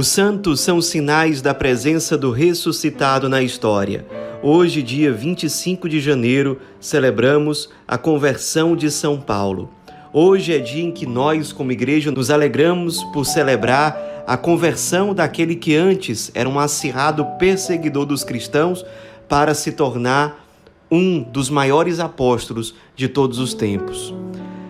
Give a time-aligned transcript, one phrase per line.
[0.00, 4.06] Os santos são sinais da presença do ressuscitado na história.
[4.42, 9.68] Hoje, dia 25 de janeiro, celebramos a conversão de São Paulo.
[10.10, 15.54] Hoje é dia em que nós, como igreja, nos alegramos por celebrar a conversão daquele
[15.54, 18.82] que antes era um acirrado perseguidor dos cristãos
[19.28, 20.46] para se tornar
[20.90, 24.14] um dos maiores apóstolos de todos os tempos.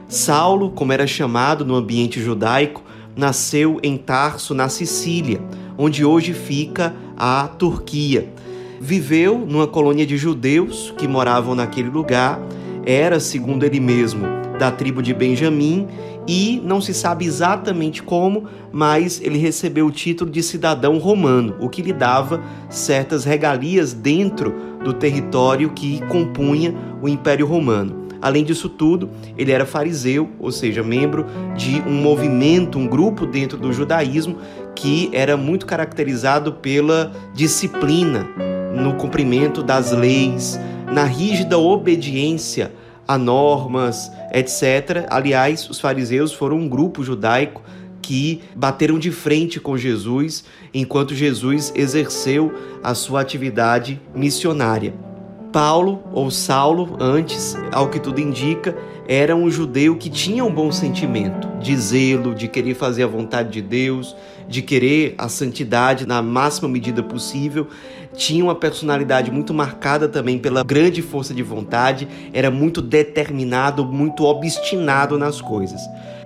[0.09, 2.90] Saulo, como era chamado no ambiente judaico,
[3.21, 5.41] nasceu em Tarso, na Sicília,
[5.77, 8.33] onde hoje fica a Turquia.
[8.81, 12.41] Viveu numa colônia de judeus que moravam naquele lugar,
[12.85, 14.27] era, segundo ele mesmo,
[14.59, 15.87] da tribo de Benjamim
[16.27, 21.69] e não se sabe exatamente como, mas ele recebeu o título de cidadão romano, o
[21.69, 28.00] que lhe dava certas regalias dentro do território que compunha o Império Romano.
[28.21, 31.27] Além disso tudo, ele era fariseu, ou seja, membro
[31.57, 34.39] de um movimento, um grupo dentro do judaísmo
[34.75, 38.27] que era muito caracterizado pela disciplina
[38.75, 40.59] no cumprimento das leis,
[40.93, 42.73] na rígida obediência
[43.07, 45.07] a normas, etc.
[45.11, 47.63] Aliás, os fariseus foram um grupo judaico
[48.01, 55.10] que bateram de frente com Jesus enquanto Jesus exerceu a sua atividade missionária.
[55.53, 58.77] Paulo, ou Saulo, antes, ao que tudo indica,
[59.09, 63.51] era um judeu que tinha um bom sentimento de zelo, de querer fazer a vontade
[63.51, 64.15] de Deus,
[64.49, 67.67] de querer a santidade na máxima medida possível.
[68.15, 74.25] Tinha uma personalidade muito marcada também pela grande força de vontade, era muito determinado, muito
[74.25, 75.81] obstinado nas coisas.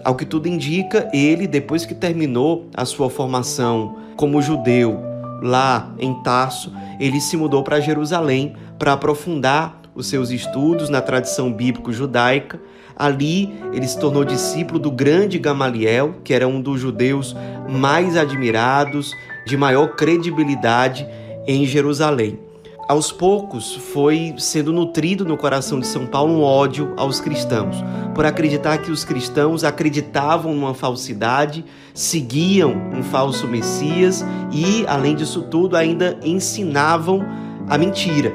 [0.05, 5.01] Ao que tudo indica, ele, depois que terminou a sua formação como judeu
[5.43, 11.53] lá em Tarso, ele se mudou para Jerusalém para aprofundar os seus estudos na tradição
[11.53, 12.61] bíblico-judaica.
[12.97, 17.35] Ali ele se tornou discípulo do grande Gamaliel, que era um dos judeus
[17.69, 19.13] mais admirados,
[19.47, 21.07] de maior credibilidade
[21.47, 22.39] em Jerusalém.
[22.87, 27.83] Aos poucos foi sendo nutrido no coração de São Paulo um ódio aos cristãos,
[28.15, 34.23] por acreditar que os cristãos acreditavam numa falsidade, seguiam um falso Messias
[34.53, 37.25] e, além disso tudo, ainda ensinavam
[37.69, 38.35] a mentira.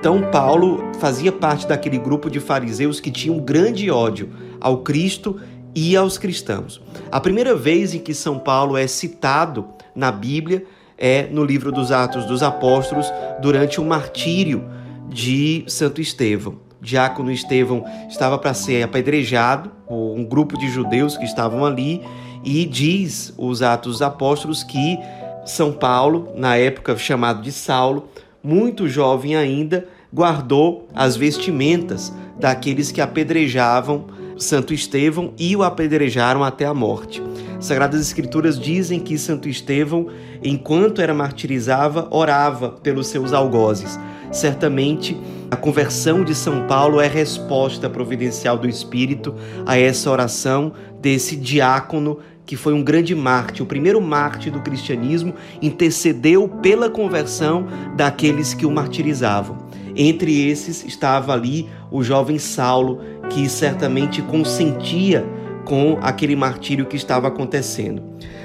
[0.00, 5.38] Então, Paulo fazia parte daquele grupo de fariseus que tinham um grande ódio ao Cristo
[5.74, 6.80] e aos cristãos.
[7.12, 10.64] A primeira vez em que São Paulo é citado na Bíblia
[10.96, 13.12] é no livro dos Atos dos Apóstolos,
[13.42, 14.64] durante o martírio
[15.06, 16.56] de Santo Estevão.
[16.80, 22.00] Diácono Estevão estava para ser apedrejado por um grupo de judeus que estavam ali
[22.42, 24.98] e diz os Atos dos Apóstolos que
[25.44, 28.08] São Paulo, na época chamado de Saulo,
[28.42, 34.06] muito jovem ainda, guardou as vestimentas daqueles que apedrejavam
[34.40, 37.22] Santo Estevão e o apedrejaram até a morte.
[37.60, 40.06] Sagradas Escrituras dizem que Santo Estevão,
[40.42, 44.00] enquanto era martirizava, orava pelos seus algozes.
[44.32, 45.20] Certamente,
[45.50, 49.34] a conversão de São Paulo é resposta providencial do Espírito
[49.66, 52.18] a essa oração desse diácono
[52.50, 58.66] que foi um grande mártir, o primeiro mártir do cristianismo, intercedeu pela conversão daqueles que
[58.66, 59.56] o martirizavam.
[59.94, 65.24] Entre esses estava ali o jovem Saulo, que certamente consentia
[65.64, 68.02] com aquele martírio que estava acontecendo.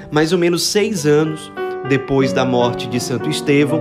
[0.08, 1.50] Mais ou menos seis anos
[1.88, 3.80] depois da morte de Santo Estevão,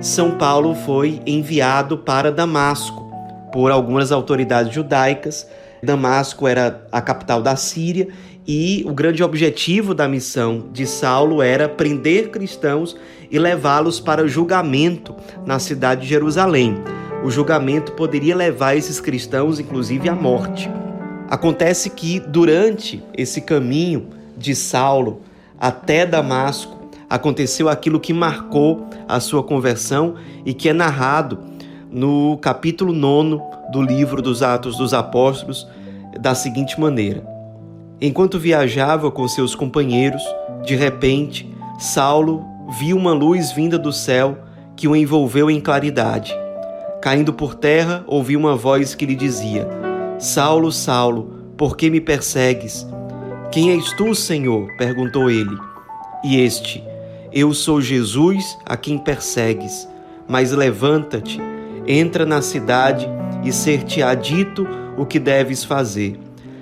[0.00, 3.08] São Paulo foi enviado para Damasco
[3.52, 5.48] por algumas autoridades judaicas.
[5.84, 8.08] Damasco era a capital da Síria
[8.46, 12.96] e o grande objetivo da missão de Saulo era prender cristãos
[13.30, 15.14] e levá-los para julgamento
[15.46, 16.76] na cidade de Jerusalém.
[17.22, 20.70] O julgamento poderia levar esses cristãos, inclusive, à morte.
[21.30, 25.22] Acontece que durante esse caminho de Saulo
[25.58, 31.38] até Damasco, aconteceu aquilo que marcou a sua conversão e que é narrado
[31.94, 35.64] no capítulo 9 do livro dos Atos dos Apóstolos
[36.20, 37.24] da seguinte maneira:
[38.00, 40.22] Enquanto viajava com seus companheiros,
[40.64, 41.48] de repente,
[41.78, 42.44] Saulo
[42.80, 44.38] viu uma luz vinda do céu
[44.74, 46.34] que o envolveu em claridade.
[47.00, 49.68] Caindo por terra, ouviu uma voz que lhe dizia:
[50.18, 52.84] Saulo, Saulo, por que me persegues?
[53.52, 54.66] Quem és tu, Senhor?
[54.76, 55.56] perguntou ele.
[56.24, 56.82] E este:
[57.32, 59.88] Eu sou Jesus a quem persegues.
[60.26, 61.38] Mas levanta-te,
[61.86, 63.08] entra na cidade
[63.42, 64.66] e ser-te-á dito
[64.96, 66.18] o que deves fazer.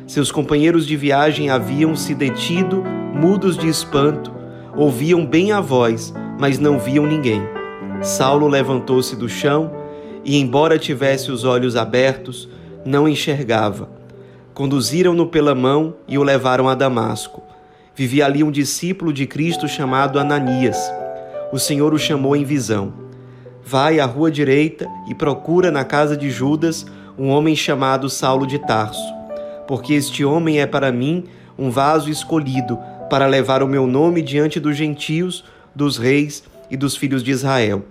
[0.07, 2.83] Seus companheiros de viagem haviam se detido,
[3.15, 4.33] mudos de espanto,
[4.77, 7.43] ouviam bem a voz, mas não viam ninguém.
[8.03, 9.71] Saulo levantou-se do chão
[10.25, 12.49] e, embora tivesse os olhos abertos,
[12.85, 13.89] não enxergava.
[14.53, 17.43] Conduziram-no pela mão e o levaram a Damasco.
[17.95, 20.79] Vivia ali um discípulo de Cristo chamado Ananias.
[21.53, 23.02] O Senhor o chamou em visão.
[23.65, 26.85] Vai à rua direita e procura na casa de Judas
[27.17, 29.15] um homem chamado Saulo de Tarso,
[29.69, 31.25] porque este homem é para mim
[31.57, 32.79] um vaso escolhido
[33.09, 35.45] para levar o meu nome diante dos gentios,
[35.75, 37.85] dos reis e dos filhos de Israel.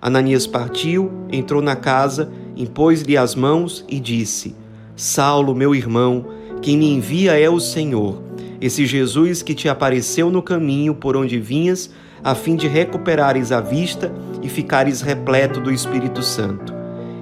[0.00, 4.54] Ananias partiu, entrou na casa, impôs-lhe as mãos e disse:
[4.94, 6.26] Saulo, meu irmão,
[6.62, 8.22] quem me envia é o Senhor,
[8.60, 11.90] esse Jesus que te apareceu no caminho por onde vinhas,
[12.22, 14.12] a fim de recuperares a vista
[14.42, 16.74] e ficares repleto do Espírito Santo.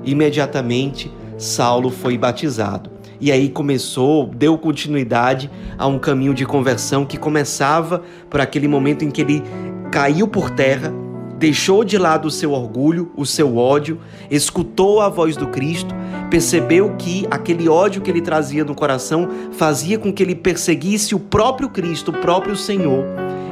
[0.04, 2.90] Imediatamente, Saulo foi batizado.
[3.20, 9.04] E aí começou, deu continuidade a um caminho de conversão que começava por aquele momento
[9.04, 9.42] em que ele
[9.90, 10.92] caiu por terra,
[11.38, 15.94] deixou de lado o seu orgulho, o seu ódio, escutou a voz do Cristo,
[16.30, 21.20] percebeu que aquele ódio que ele trazia no coração fazia com que ele perseguisse o
[21.20, 23.04] próprio Cristo, o próprio Senhor.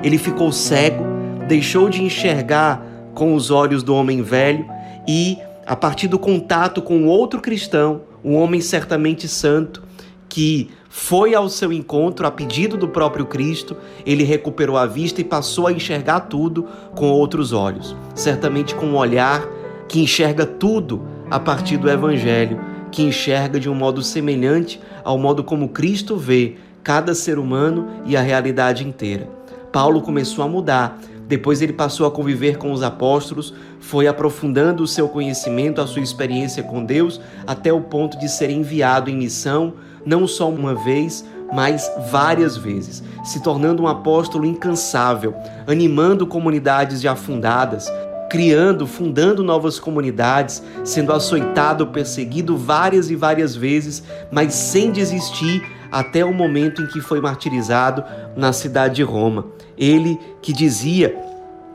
[0.02, 1.04] Ele ficou cego,
[1.48, 4.66] deixou de enxergar com os olhos do homem velho
[5.06, 9.82] e, a partir do contato com outro cristão, um homem certamente santo,
[10.28, 13.76] que foi ao seu encontro a pedido do próprio Cristo,
[14.06, 18.96] ele recuperou a vista e passou a enxergar tudo com outros olhos, certamente com um
[18.96, 19.46] olhar
[19.88, 22.60] que enxerga tudo a partir do Evangelho,
[22.90, 28.16] que enxerga de um modo semelhante ao modo como Cristo vê cada ser humano e
[28.16, 29.28] a realidade inteira.
[29.72, 31.00] Paulo começou a mudar.
[31.26, 36.02] Depois ele passou a conviver com os apóstolos, foi aprofundando o seu conhecimento, a sua
[36.02, 39.74] experiência com Deus, até o ponto de ser enviado em missão
[40.04, 45.34] não só uma vez, mas várias vezes, se tornando um apóstolo incansável,
[45.66, 47.90] animando comunidades de afundadas,
[48.30, 55.62] criando, fundando novas comunidades, sendo açoitado, perseguido várias e várias vezes, mas sem desistir
[55.92, 58.02] até o momento em que foi martirizado
[58.36, 59.46] na cidade de Roma.
[59.76, 61.14] Ele que dizia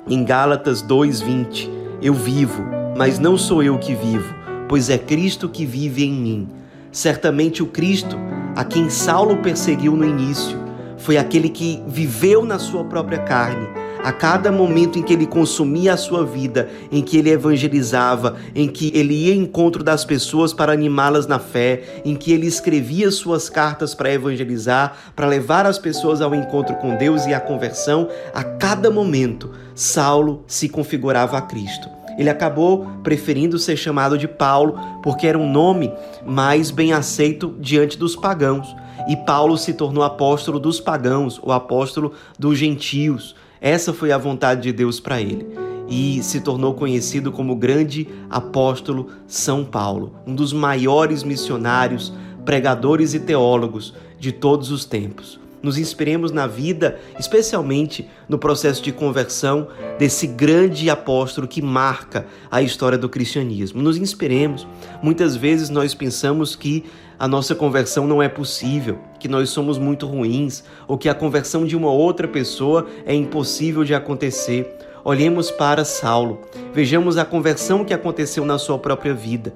[0.07, 1.69] em Gálatas 2:20:
[2.01, 2.63] Eu vivo,
[2.97, 4.33] mas não sou eu que vivo,
[4.67, 6.47] pois é Cristo que vive em mim.
[6.91, 8.17] Certamente o Cristo,
[8.55, 10.57] a quem Saulo perseguiu no início,
[10.97, 13.67] foi aquele que viveu na sua própria carne.
[14.01, 18.67] A cada momento em que ele consumia a sua vida, em que ele evangelizava, em
[18.67, 23.11] que ele ia em encontro das pessoas para animá-las na fé, em que ele escrevia
[23.11, 28.07] suas cartas para evangelizar, para levar as pessoas ao encontro com Deus e à conversão,
[28.33, 31.89] a cada momento Saulo se configurava a Cristo.
[32.17, 35.91] Ele acabou preferindo ser chamado de Paulo porque era um nome
[36.25, 38.75] mais bem aceito diante dos pagãos.
[39.07, 43.35] E Paulo se tornou apóstolo dos pagãos, o apóstolo dos gentios.
[43.61, 45.45] Essa foi a vontade de Deus para ele.
[45.87, 52.13] E se tornou conhecido como grande apóstolo São Paulo, um dos maiores missionários,
[52.45, 58.91] pregadores e teólogos de todos os tempos nos inspiremos na vida, especialmente no processo de
[58.91, 59.67] conversão
[59.97, 63.81] desse grande apóstolo que marca a história do cristianismo.
[63.81, 64.67] Nos inspiremos.
[65.01, 66.85] Muitas vezes nós pensamos que
[67.17, 71.65] a nossa conversão não é possível, que nós somos muito ruins ou que a conversão
[71.65, 74.77] de uma outra pessoa é impossível de acontecer.
[75.03, 76.39] Olhemos para Saulo,
[76.73, 79.53] vejamos a conversão que aconteceu na sua própria vida.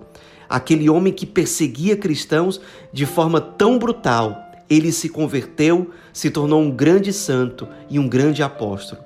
[0.49, 2.59] Aquele homem que perseguia cristãos
[2.91, 4.42] de forma tão brutal
[4.75, 9.01] ele se converteu, se tornou um grande santo e um grande apóstolo.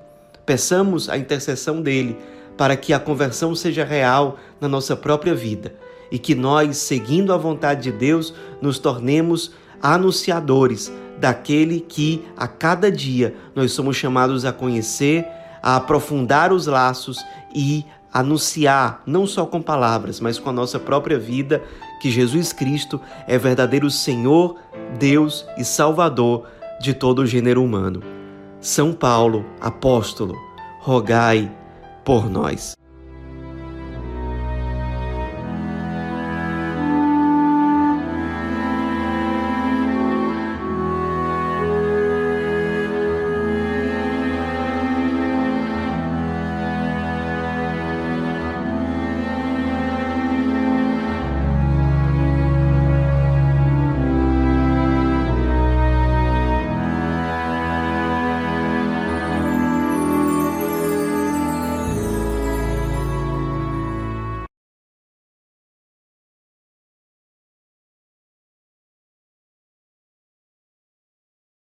[0.46, 2.18] Peçamos a intercessão dele
[2.58, 5.76] para que a conversão seja real na nossa própria vida
[6.12, 12.92] e que nós, seguindo a vontade de Deus, nos tornemos anunciadores daquele que a cada
[12.92, 15.26] dia nós somos chamados a conhecer,
[15.62, 21.20] a aprofundar os laços e anunciar, não só com palavras, mas com a nossa própria
[21.20, 21.62] vida,
[22.00, 24.58] que Jesus Cristo é verdadeiro Senhor,
[24.98, 26.48] Deus e Salvador
[26.80, 28.02] de todo o gênero humano.
[28.60, 30.36] São Paulo, apóstolo,
[30.80, 31.52] rogai
[32.04, 32.76] por nós.